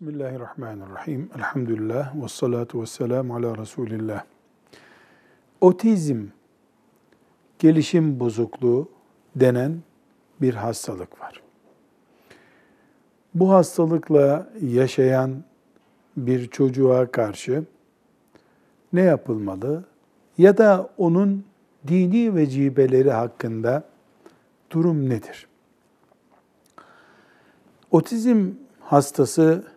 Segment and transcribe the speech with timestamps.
[0.00, 1.30] Bismillahirrahmanirrahim.
[1.36, 4.24] Elhamdülillah ve salatu ve selamu ala Resulillah.
[5.60, 6.26] Otizm,
[7.58, 8.88] gelişim bozukluğu
[9.36, 9.82] denen
[10.40, 11.42] bir hastalık var.
[13.34, 15.44] Bu hastalıkla yaşayan
[16.16, 17.64] bir çocuğa karşı
[18.92, 19.84] ne yapılmalı?
[20.38, 21.44] Ya da onun
[21.88, 23.84] dini vecibeleri hakkında
[24.70, 25.46] durum nedir?
[27.90, 29.69] Otizm hastası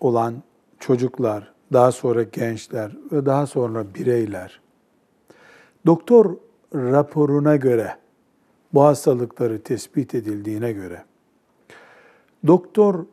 [0.00, 0.42] olan
[0.78, 4.60] çocuklar, daha sonra gençler ve daha sonra bireyler
[5.86, 6.36] doktor
[6.74, 7.96] raporuna göre
[8.74, 11.04] bu hastalıkları tespit edildiğine göre
[12.46, 13.04] doktor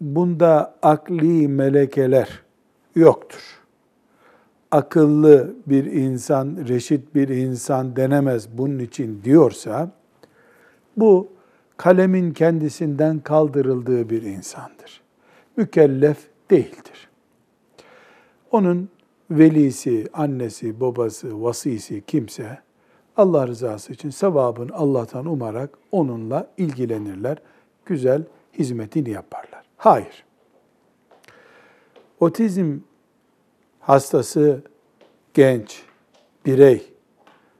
[0.00, 2.42] bunda akli melekeler
[2.94, 3.60] yoktur.
[4.70, 9.90] Akıllı bir insan, reşit bir insan denemez bunun için diyorsa
[10.96, 11.28] bu
[11.76, 15.00] kalemin kendisinden kaldırıldığı bir insandır.
[15.60, 16.18] Mükellef
[16.50, 17.08] değildir.
[18.50, 18.88] Onun
[19.30, 22.58] velisi, annesi, babası, vasisi kimse
[23.16, 27.38] Allah rızası için sevabını Allah'tan umarak onunla ilgilenirler.
[27.86, 28.22] Güzel
[28.58, 29.64] hizmetini yaparlar.
[29.76, 30.24] Hayır.
[32.20, 32.78] Otizm
[33.80, 34.62] hastası
[35.34, 35.82] genç,
[36.46, 36.92] birey,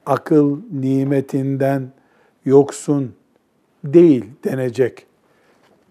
[0.05, 1.91] akıl nimetinden
[2.45, 3.15] yoksun
[3.83, 5.05] değil denecek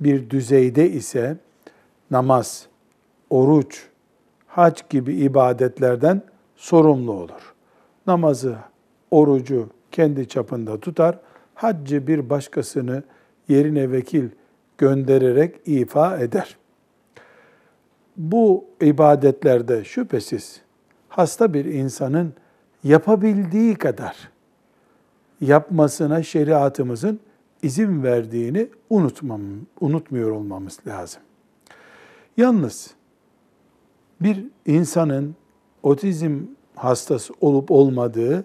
[0.00, 1.36] bir düzeyde ise
[2.10, 2.66] namaz,
[3.30, 3.88] oruç,
[4.46, 6.22] hac gibi ibadetlerden
[6.56, 7.54] sorumlu olur.
[8.06, 8.56] Namazı,
[9.10, 11.18] orucu kendi çapında tutar,
[11.54, 13.02] haccı bir başkasını
[13.48, 14.28] yerine vekil
[14.78, 16.56] göndererek ifa eder.
[18.16, 20.60] Bu ibadetlerde şüphesiz
[21.08, 22.32] hasta bir insanın
[22.84, 24.30] yapabildiği kadar
[25.40, 27.20] yapmasına şeriatımızın
[27.62, 29.40] izin verdiğini unutmam,
[29.80, 31.22] unutmuyor olmamız lazım.
[32.36, 32.90] Yalnız
[34.20, 35.36] bir insanın
[35.82, 36.40] otizm
[36.74, 38.44] hastası olup olmadığı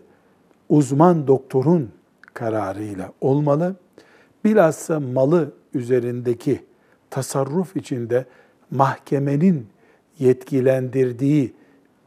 [0.69, 1.91] uzman doktorun
[2.33, 3.75] kararıyla olmalı.
[4.43, 6.63] Bilhassa malı üzerindeki
[7.09, 8.25] tasarruf içinde
[8.71, 9.67] mahkemenin
[10.19, 11.53] yetkilendirdiği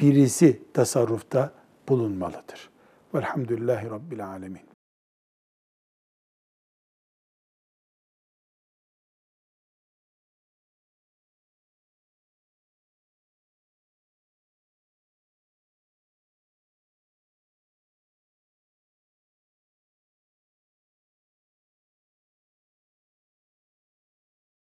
[0.00, 1.52] birisi tasarrufta
[1.88, 2.70] bulunmalıdır.
[3.14, 4.60] Velhamdülillahi Rabbil Alemin.